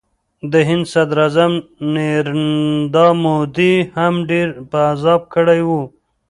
[0.51, 1.53] د هند صدراعظم
[1.93, 5.69] نریندرا مودي هم ډېر په عذاب کړی و